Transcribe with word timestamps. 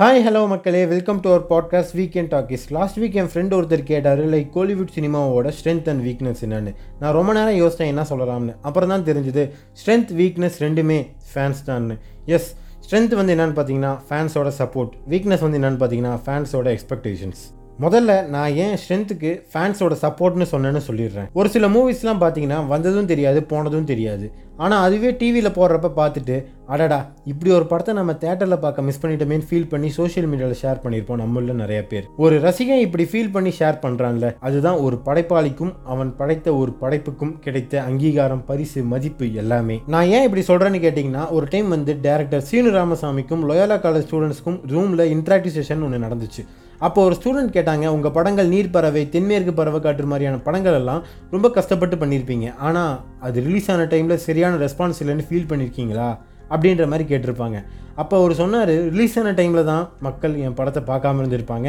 Hi 0.00 0.20
hello 0.26 0.48
மக்களே. 0.48 0.86
Welcome 0.86 1.20
to 1.20 1.32
our 1.32 1.44
podcast 1.50 1.96
weekend 1.98 2.30
talkies 2.34 2.70
last 2.70 3.00
week 3.00 3.14
N 3.14 3.26
friend 3.26 3.52
ஒருத்தர் 3.56 3.82
கேட்டார் 3.82 4.30
like 4.30 4.48
Kollywood 4.54 4.92
சினிமாவோட 4.94 5.52
strength 5.58 5.88
and 5.88 6.06
weakness 6.06 6.40
என்னன்னு. 6.40 6.74
நான் 7.00 7.12
ரொம்ப 7.12 7.32
நேரம் 7.32 7.54
யோசித்தேன் 7.54 7.86
என்ன 7.86 8.02
சொல்லலாம்னு. 8.02 8.54
அப்புறம் 8.62 8.88
தான் 8.88 9.04
தெரிஞ்சுது 9.04 9.50
ஸ்ட்ரென்த் 9.82 10.14
வீக்னஸ் 10.20 10.56
ரெண்டுமே 10.58 11.06
ஃபேன்ஸ் 11.34 11.62
தான்னு. 11.66 11.98
எஸ் 12.26 12.56
ஸ்ட்ரென்த் 12.80 13.14
வந்து 13.14 13.34
என்னென்னு 13.34 13.56
பார்த்தீங்கன்னா 13.58 13.98
ஃபேன்ஸோட 14.08 14.52
சப்போர்ட் 14.58 14.90
வீக்னஸ் 15.10 15.50
வந்து 15.50 15.58
என்னென்னு 15.58 15.82
பார்த்தீங்கன்னா 15.82 16.18
ஃபேன்ஸோட 16.26 16.78
எக்ஸ்பெக்டேஷன்ஸ் 16.78 17.42
முதல்ல 17.84 18.12
நான் 18.34 18.54
ஏன் 18.64 18.76
ஸ்ட்ரென்த்துக்கு 18.80 19.30
ஃபேன்ஸோட 19.52 19.94
சப்போர்ட்னு 20.04 20.46
சொன்னேன்னு 20.54 20.82
சொல்லிடுறேன். 20.88 21.28
ஒரு 21.40 21.48
சில 21.54 21.68
மூவிஸ்லாம் 21.76 22.22
பார்த்தீங்கன்னா 22.24 22.58
வந்ததும் 22.72 23.10
தெரியாது 23.12 23.40
போனதும் 23.52 23.90
தெரியாது. 23.92 24.26
ஆனால் 24.64 24.82
அதுவே 24.86 25.10
டிவியில் 25.20 25.56
போடுறப்ப 25.56 25.88
பார்த்துட்டு 25.98 26.34
அடடா 26.74 26.98
இப்படி 27.30 27.50
ஒரு 27.58 27.66
படத்தை 27.70 27.92
நம்ம 27.98 28.12
தேட்டரில் 28.24 28.62
பார்க்க 28.64 28.84
மிஸ் 28.88 29.00
பண்ணிட்டோமேன்னு 29.02 29.46
ஃபீல் 29.48 29.68
பண்ணி 29.72 29.88
சோஷியல் 29.96 30.28
மீடியாவில் 30.32 30.60
ஷேர் 30.62 30.82
பண்ணியிருப்போம் 30.84 31.20
நம்மள 31.22 31.54
நிறைய 31.62 31.80
பேர். 31.90 32.06
ஒரு 32.24 32.36
ரசிகன் 32.46 32.82
இப்படி 32.86 33.04
ஃபீல் 33.12 33.32
பண்ணி 33.36 33.52
ஷேர் 33.60 33.78
பண்ணுறான்ல 33.84 34.28
அதுதான் 34.48 34.78
ஒரு 34.86 34.98
படைப்பாளிக்கும் 35.06 35.72
அவன் 35.94 36.10
படைத்த 36.20 36.54
ஒரு 36.62 36.74
படைப்புக்கும் 36.82 37.34
கிடைத்த 37.46 37.82
அங்கீகாரம் 37.88 38.44
பரிசு 38.50 38.82
மதிப்பு 38.92 39.28
எல்லாமே. 39.42 39.78
நான் 39.94 40.10
ஏன் 40.16 40.26
இப்படி 40.28 40.44
சொல்கிறேன்னு 40.50 40.84
கேட்டிங்கன்னா 40.86 41.24
ஒரு 41.38 41.48
டைம் 41.54 41.70
வந்து 41.76 41.94
டேரக்டர் 42.08 42.44
சீனு 42.50 42.72
ராமசாமிக்கும் 42.80 43.46
லொயாலா 43.50 43.78
காலேஜ் 43.86 44.06
ஸ்டூடெண்ட்ஸ்க்கும் 44.08 44.60
ரூமில் 44.74 45.06
இன்ட்ராக்டிவ் 45.16 45.56
செஷன் 45.60 45.84
ஒன்று 45.88 46.06
நடந்துச்சு. 46.06 46.44
அப்போ 46.86 47.00
ஒரு 47.08 47.14
ஸ்டூடெண்ட் 47.18 47.54
கேட்டாங்க 47.56 47.86
உங்கள் 47.96 48.14
படங்கள் 48.16 48.52
நீர் 48.54 48.74
பறவை 48.76 49.02
தென்மேற்கு 49.14 49.52
பறவை 49.60 49.78
காற்று 49.84 50.06
மாதிரியான 50.12 50.40
படங்கள் 50.46 50.78
எல்லாம் 50.80 51.02
ரொம்ப 51.34 51.48
கஷ்டப்பட்டு 51.56 51.96
பண்ணியிருப்பீங்க 52.02 52.48
ஆனால் 52.68 52.94
அது 53.26 53.44
ரிலீஸ் 53.46 53.70
ஆன 53.74 53.86
டைமில் 53.92 54.22
சரியான 54.26 54.58
ரெஸ்பான்ஸ் 54.64 55.00
இல்லைன்னு 55.04 55.28
ஃபீல் 55.28 55.50
பண்ணியிருக்கீங்களா 55.52 56.10
அப்படின்ற 56.54 56.84
மாதிரி 56.92 57.04
கேட்டிருப்பாங்க. 57.10 57.58
அப்போ 58.02 58.14
அவர் 58.20 58.32
சொன்னார் 58.40 58.70
ரிலீஸ் 58.90 59.14
ஆன 59.20 59.32
டைமில் 59.38 59.68
தான் 59.70 59.84
மக்கள் 60.06 60.34
என் 60.46 60.56
படத்தை 60.58 60.80
பார்க்காம 60.90 61.20
இருந்திருப்பாங்க. 61.22 61.68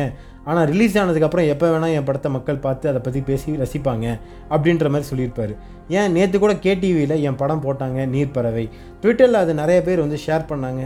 ஆனால் 0.50 0.66
ரிலீஸ் 0.72 0.98
ஆனதுக்கப்புறம் 1.02 1.48
எப்போ 1.54 1.68
வேணால் 1.74 1.94
என் 1.98 2.08
படத்தை 2.10 2.30
மக்கள் 2.36 2.64
பார்த்து 2.66 2.90
அதை 2.92 3.00
பற்றி 3.06 3.22
பேசி 3.30 3.52
ரசிப்பாங்க. 3.62 4.08
அப்படின்ற 4.54 4.90
மாதிரி 4.94 5.10
சொல்லியிருப்பார். 5.12 5.54
ஏன் 6.00 6.14
நேற்று 6.18 6.38
கூட 6.44 6.54
கேடிவியில் 6.66 7.16
என் 7.28 7.40
படம் 7.42 7.64
போட்டாங்க 7.66 8.06
நீர் 8.16 8.36
பறவை. 8.38 8.66
ட்விட்டரில் 9.04 9.42
அது 9.44 9.54
நிறைய 9.62 9.80
பேர் 9.88 10.06
வந்து 10.06 10.20
ஷேர் 10.26 10.50
பண்ணாங்க. 10.52 10.84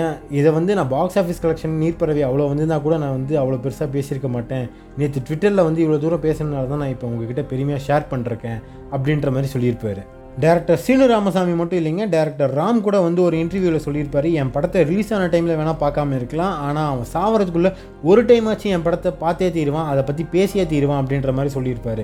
ஏன் 0.00 0.14
இதை 0.38 0.50
வந்து 0.58 0.74
நான் 0.78 0.90
பாக்ஸ் 0.92 1.18
ஆஃபீஸ் 1.20 1.40
கலெக்ஷன் 1.44 1.78
நீர் 1.82 2.00
பறவை 2.00 2.22
அவ்வளோ 2.28 2.48
வந்துருந்தா 2.50 2.78
கூட 2.86 2.96
நான் 3.02 3.16
வந்து 3.18 3.34
அவ்வளோ 3.40 3.58
பெருசாக 3.64 3.88
பேசியிருக்க 3.94 4.28
மாட்டேன். 4.36 4.66
நேற்று 4.98 5.20
ட்விட்டரில் 5.28 5.66
வந்து 5.68 5.82
இவ்வளோ 5.84 5.98
தூரம் 6.04 6.24
பேசுனதுனால 6.26 6.68
தான் 6.72 6.82
நான் 6.82 6.92
இப்போ 6.94 7.06
உங்ககிட்ட 7.10 7.44
பெருமையாக 7.52 7.82
ஷேர் 7.86 8.10
பண்ணுறேன் 8.12 8.60
அப்படின்ற 8.94 9.30
மாதிரி 9.36 9.50
சொல்லியிருப்பார். 9.54 10.02
டேரக்டர் 10.42 10.80
சீனு 10.84 11.04
ராமசாமி 11.12 11.52
மட்டும் 11.58 11.78
இல்லைங்க 11.80 12.04
டேரக்டர் 12.14 12.54
ராம் 12.58 12.80
கூட 12.86 12.96
வந்து 13.06 13.20
ஒரு 13.26 13.36
இன்டர்வியூவில் 13.42 13.84
சொல்லியிருப்பாரு. 13.86 14.28
என் 14.40 14.50
படத்தை 14.54 14.80
ரிலீஸ் 14.88 15.12
ஆன 15.16 15.28
டைமில் 15.34 15.58
வேணால் 15.60 15.80
பார்க்காம 15.82 16.16
இருக்கலாம். 16.20 16.54
ஆனால் 16.68 16.88
அவன் 16.92 17.10
சாவறதுக்குள்ளே 17.12 17.70
ஒரு 18.10 18.22
டைம் 18.30 18.48
ஆச்சு 18.52 18.72
என் 18.76 18.86
படத்தை 18.86 19.12
பார்த்தே 19.24 19.50
தீருவான் 19.56 19.90
அதை 19.92 20.04
பற்றி 20.08 20.24
பேசியே 20.34 20.64
தீருவான் 20.72 21.02
அப்படின்ற 21.02 21.32
மாதிரி 21.38 21.52
சொல்லியிருப்பார். 21.56 22.02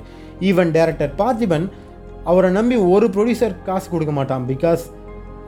ஈவன் 0.50 0.70
டேரக்டர் 0.76 1.12
பார்த்திபன் 1.22 1.66
அவரை 2.30 2.50
நம்பி 2.56 2.76
ஒரு 2.94 3.06
ப்ரொடியூசர் 3.16 3.60
காசு 3.68 3.86
கொடுக்க 3.92 4.14
மாட்டான். 4.20 4.42
பிகாஸ் 4.52 4.82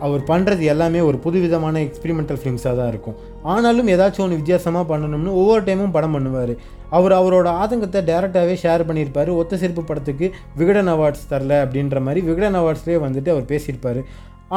அவர் 0.06 0.22
பண்ணுறது 0.30 0.62
எல்லாமே 0.72 1.00
ஒரு 1.08 1.18
புதுவிதமான 1.24 1.82
எக்ஸ்பிரிமெண்டல் 1.86 2.40
ஃபிலிம்ஸாக 2.40 2.74
தான் 2.80 2.90
இருக்கும். 2.92 3.16
ஆனாலும் 3.54 3.90
ஏதாச்சும் 3.94 4.24
ஒன்று 4.24 4.40
வித்தியாசமாக 4.40 4.84
பண்ணணும்னு 4.92 5.32
ஒவ்வொரு 5.40 5.62
டைமும் 5.68 5.94
படம் 5.96 6.14
பண்ணுவார். 6.16 6.54
அவர் 6.98 7.14
அவரோட 7.20 7.48
ஆதங்கத்தை 7.62 8.00
டேரெக்டாகவே 8.10 8.56
ஷேர் 8.64 8.88
பண்ணியிருப்பார். 8.88 9.30
ஒத்த 9.40 9.58
சிறப்பு 9.62 9.82
படத்துக்கு 9.90 10.28
விகடன் 10.60 10.92
அவார்ட்ஸ் 10.94 11.30
தரல 11.32 11.62
அப்படின்ற 11.64 12.00
மாதிரி 12.08 12.22
விகடன் 12.28 12.58
அவார்ட்ஸ்லேயே 12.60 13.00
வந்துட்டு 13.06 13.32
அவர் 13.34 13.50
பேசியிருப்பார். 13.52 14.00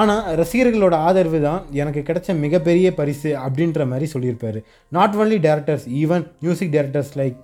ஆனால் 0.01 0.23
ரசிகர்களோட 0.39 0.95
ஆதரவு 1.07 1.39
தான் 1.47 1.61
எனக்கு 1.81 2.01
கிடைச்ச 2.07 2.29
மிகப்பெரிய 2.45 2.87
பரிசு 2.99 3.29
அப்படின்ற 3.45 3.85
மாதிரி 3.91 4.07
சொல்லியிருப்பார். 4.13 4.59
Not 4.97 5.17
only 5.21 5.37
directors 5.47 5.85
even 6.01 6.25
music 6.45 6.73
directors 6.75 7.13
like 7.21 7.37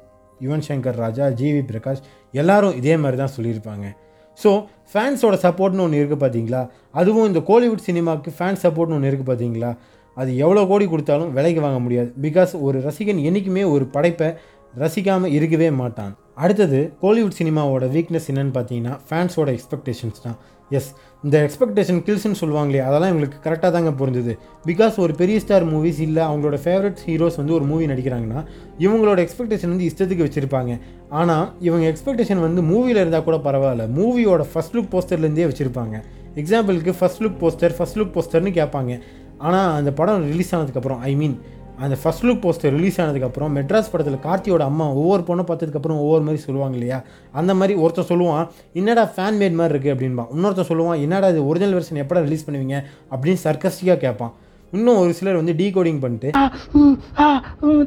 Yuvan 0.46 0.66
Shankar 0.68 1.00
Raja 1.04 1.26
GV 1.40 1.62
Prakash 1.72 2.02
எல்லாரும் 2.42 2.78
இதே 2.80 2.96
மாதிரி 3.04 3.18
தான் 3.22 3.36
சொல்லியிருப்பாங்க. 3.38 3.88
ஸோ 4.38 4.52
ஃபேன்ஸோட 4.92 5.36
சப்போர்ட்னு 5.46 5.84
ஒன்று 5.86 6.00
இருக்குது 6.02 6.24
பார்த்தீங்களா 6.24 6.62
அதுவும் 6.92 7.28
இந்த 7.28 7.42
கோலிவுட் 7.50 7.88
சினிமாவுக்கு 7.88 8.32
ஃபேன் 8.38 8.62
சப்போர்ட்னு 8.64 8.98
ஒன்று 8.98 9.10
இருக்குது 9.12 9.32
பார்த்தீங்களா 9.32 9.72
அது 10.18 10.32
எவ்வளோ 10.38 10.62
கோடி 10.72 10.86
கொடுத்தாலும் 10.86 11.34
விலைக்கு 11.34 11.62
வாங்க 11.62 11.80
முடியாது. 11.80 12.10
பிகாஸ் 12.22 12.54
ஒரு 12.62 12.78
ரசிகன் 12.88 13.22
என்றைக்குமே 13.28 13.64
ஒரு 13.74 13.86
படைப்பை 13.86 14.30
ரசிக்காமல் 14.78 15.34
இருக்கவே 15.38 15.70
மாட்டான். 15.82 16.14
அடுத்தது 16.38 16.80
கோலிவுட் 17.02 17.38
சினிமாவோட 17.40 17.86
வீக்னஸ் 17.96 18.28
என்னென்னு 18.32 18.54
பார்த்தீங்கன்னா 18.58 18.94
ஃபேன்ஸோட 19.08 19.50
எக்ஸ்பெக்டேஷன்ஸ் 19.58 20.22
தான். 20.26 20.38
எஸ் 20.78 20.90
இந்த 21.24 21.38
எக்ஸ்பெக்டேஷன் 21.46 22.00
கில்ஸ்னு 22.08 22.38
சொல்லுவாங்களே 22.42 22.82
அதெல்லாம் 22.88 23.12
எங்களுக்கு 23.14 23.38
கரெக்டாக 23.46 23.72
தாங்க 23.76 23.92
புரிஞ்சுது. 24.02 24.34
பிகாஸ் 24.70 24.96
ஒரு 25.04 25.14
பெரிய 25.22 25.40
ஸ்டார் 25.44 25.66
மூவிஸ் 25.74 26.00
இல்லை 26.06 26.24
அவங்களோட 26.28 26.58
ஃபேவரட் 26.66 27.02
ஹீரோஸ் 27.08 27.40
வந்து 27.42 27.54
ஒரு 27.58 27.66
மூவி 27.72 27.86
நடிக்கிறாங்கன்னா 27.92 28.42
இவங்களோட 28.86 29.20
எக்ஸ்பெக்டேஷன் 29.26 29.74
வந்து 29.74 29.88
இஷ்டத்துக்கு 29.90 30.28
வச்சுருப்பாங்க. 30.28 30.80
ஆனால் 31.10 31.46
இவங்க 31.60 31.86
எக்ஸ்பெக்டேஷன் 31.94 32.44
வந்து 32.48 32.64
மூவியில் 32.72 33.02
இருந்தால் 33.04 33.28
கூட 33.30 33.40
பரவாயில்ல 33.48 33.88
மூவியோட 34.00 34.46
ஃபஸ்ட் 34.54 34.78
லுக் 34.78 34.92
போஸ்டர்லேருந்தே 34.96 35.48
வச்சுருப்பாங்க. 35.52 35.98
எக்ஸாம்பிளுக்கு 36.42 36.94
first 37.00 37.24
look 37.26 37.40
poster 37.44 37.76
first 37.80 38.00
look 38.02 38.16
போஸ்டர்னு 38.18 38.54
கேட்பாங்க. 38.60 39.02
ஆனால் 39.38 39.70
அந்த 39.80 39.92
படம் 40.00 40.26
ரிலீஸ் 40.32 40.56
ஆனதுக்கப்புறம் 40.56 41.00
ஐ 41.10 41.16
மீன் 41.22 41.36
அந்த 41.84 41.96
ஃபஸ்ட் 42.02 42.26
லுக் 42.28 42.42
போஸ்டர் 42.44 42.74
ரிலீஸ் 42.78 43.02
ஆனதுக்கப்புறம் 43.02 43.54
மெட்ராஸ் 43.58 43.92
படத்தில் 43.92 44.24
கார்த்தியோட 44.26 44.64
அம்மா 44.72 44.86
ஒவ்வொரு 45.02 45.24
பொண்ணை 45.28 45.44
பார்த்ததுக்கப்புறம் 45.50 46.02
ஒவ்வொரு 46.06 46.24
மாதிரி 46.28 46.42
சொல்லுவாங்க 46.46 46.76
இல்லையா? 46.78 47.00
அந்த 47.40 47.54
மாதிரி 47.60 47.74
ஒருத்தன் 47.84 48.10
சொல்லுவான் 48.12 48.48
என்னடா 48.80 49.04
ஃபேன் 49.16 49.38
மேட் 49.42 49.58
மாதிரி 49.60 49.74
இருக்குது 49.76 49.94
அப்படின்பா. 49.96 50.26
இன்னொருத்தன் 50.36 50.70
சொல்லுவான் 50.72 51.02
என்னடா 51.06 51.30
இது 51.34 51.48
ஒரிஜினல் 51.48 51.76
வெர்ஷன் 51.78 52.02
எப்படா 52.04 52.22
ரிலீஸ் 52.28 52.46
பண்ணுவீங்க? 52.50 52.78
அப்படின்னு 53.12 53.42
சர்க்கஸ்டிக்காக 53.48 53.98
கேட்பான். 54.06 54.34
இன்னும் 54.74 55.00
ஒரு 55.04 55.14
சிலர் 55.20 55.40
வந்து 55.40 55.56
டீ 55.62 55.70
கோடிங் 55.78 56.02
பண்ணிட்டு 56.04 56.30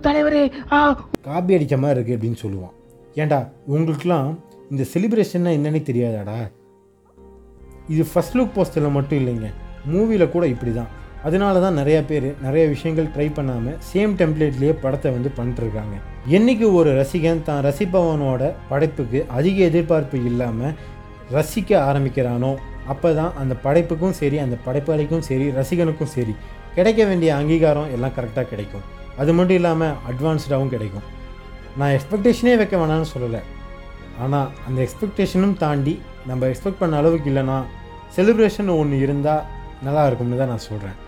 தலைவரே 0.09 0.43
காப்பி 1.29 1.55
அடித்த 1.59 1.77
மாதிரி 1.85 1.99
இருக்குது 1.99 2.17
அப்படின்னு 2.17 2.41
சொல்லுவான். 2.45 2.75
ஏன்டா 3.21 3.41
உங்களுக்குலாம் 3.75 4.29
இந்த 4.71 4.85
செலிப்ரேஷன்னா 4.95 5.51
என்னன்னே 5.59 5.81
தெரியாதாடா? 5.91 6.39
இது 7.95 8.03
ஃபஸ்ட் 8.15 8.37
லுக் 8.39 8.55
போஸ்டரில் 8.57 8.97
மட்டும் 8.99 9.19
இல்லைங்க. 9.21 9.49
மூவியில் 9.93 10.33
கூட 10.35 10.45
இப்படி 10.53 10.73
தான் 10.81 10.93
அதனால 11.27 11.61
தான் 11.65 11.79
நிறைய 11.81 11.99
பேர் 12.09 12.27
நிறைய 12.47 12.65
விஷயங்கள் 12.73 13.13
ட்ரை 13.15 13.27
பண்ணாமல் 13.37 13.77
சேம் 13.91 14.15
டெம்ப்ளேட்லேயே 14.21 14.73
படத்தை 14.83 15.11
வந்து 15.17 15.31
பண்ணிட்டுருக்காங்க. 15.37 15.95
என்றைக்கு 16.37 16.67
ஒரு 16.79 16.91
ரசிகன் 17.01 17.47
தான் 17.49 17.63
ரசிப்பவனோட 17.67 18.43
படைப்புக்கு 18.71 19.21
அதிக 19.39 19.59
எதிர்பார்ப்பு 19.71 20.19
இல்லாமல் 20.31 20.75
ரசிக்க 21.37 21.71
ஆரம்பிக்கிறானோ 21.89 22.53
அப்போ 22.93 23.11
தான் 23.21 23.33
அந்த 23.43 23.55
படைப்புக்கும் 23.67 24.17
சரி 24.21 24.39
அந்த 24.45 24.57
படைப்பாளிக்கும் 24.67 25.25
சரி 25.29 25.47
ரசிகனுக்கும் 25.59 26.13
சரி 26.17 26.35
கிடைக்க 26.77 27.01
வேண்டிய 27.11 27.31
அங்கீகாரம் 27.41 27.93
எல்லாம் 27.97 28.15
கரெக்டாக 28.17 28.47
கிடைக்கும். 28.53 28.85
அது 29.21 29.33
மட்டும் 29.39 29.59
இல்லாமல் 29.61 29.95
அட்வான்ஸ்டாகவும் 30.11 30.73
கிடைக்கும். 30.75 31.07
நான் 31.81 31.95
எக்ஸ்பெக்டேஷனே 31.97 32.55
வைக்க 32.61 32.75
வேணாம்னு 32.83 33.09
சொல்லலை. 33.15 33.43
ஆனால் 34.25 34.51
அந்த 34.67 34.79
எக்ஸ்பெக்டேஷனும் 34.87 35.57
தாண்டி 35.65 35.95
நம்ம 36.31 36.47
எக்ஸ்பெக்ட் 36.53 36.83
பண்ண 36.83 37.01
அளவுக்கு 37.03 37.31
இல்லைன்னா 37.33 37.59
செலிப்ரேஷன் 38.17 38.77
ஒன்று 38.81 38.99
இருந்தால் 39.07 39.47
நல்லா 39.87 40.05
இருக்கும்னு 40.09 40.41
தான் 40.43 40.53
நான் 40.55 40.67
சொல்கிறேன் 40.71 40.99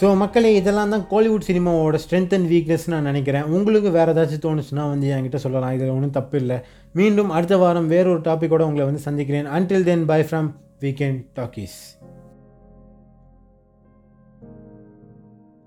ஸோ 0.00 0.08
மக்களே 0.20 0.50
இதெல்லாம் 0.58 0.92
தான் 0.94 1.04
கோலிவுட் 1.12 1.46
சினிமாவோட 1.46 1.96
ஸ்ட்ரென்த் 2.02 2.34
அண்ட் 2.36 2.48
வீக்னஸ் 2.50 2.84
நான் 2.92 3.08
நினைக்கிறேன். 3.10 3.46
உங்களுக்கு 3.56 3.90
வேறு 3.96 4.12
ஏதாச்சும் 4.12 4.42
தோணுச்சுன்னா 4.44 4.84
வந்து 4.92 5.06
என்கிட்ட 5.14 5.38
சொல்லலாம். 5.44 5.74
இதில் 5.76 5.94
ஒன்றும் 5.94 6.14
தப்பு 6.18 6.36
இல்லை. 6.42 6.58
மீண்டும் 6.98 7.30
அடுத்த 7.36 7.56
வாரம் 7.62 7.88
வேறொரு 7.94 8.20
டாப்பிக்கோடு 8.28 8.68
உங்களை 8.68 8.86
வந்து 8.90 9.06
சந்திக்கிறேன். 9.08 9.48
Until 9.58 9.88
then 9.90 10.04
bye 10.12 10.20
from 10.28 10.50
weekend 10.84 11.20
talkies 11.38 11.78